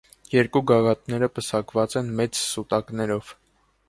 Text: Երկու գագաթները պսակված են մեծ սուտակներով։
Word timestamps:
Երկու 0.35 0.61
գագաթները 0.69 1.29
պսակված 1.35 1.97
են 2.01 2.09
մեծ 2.21 2.39
սուտակներով։ 2.47 3.31